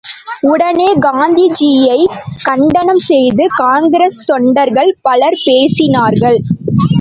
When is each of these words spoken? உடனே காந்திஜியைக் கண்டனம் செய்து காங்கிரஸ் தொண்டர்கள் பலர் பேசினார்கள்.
உடனே 0.41 0.87
காந்திஜியைக் 0.99 2.15
கண்டனம் 2.43 3.03
செய்து 3.09 3.47
காங்கிரஸ் 3.55 4.25
தொண்டர்கள் 4.25 4.97
பலர் 5.01 5.37
பேசினார்கள். 5.45 6.39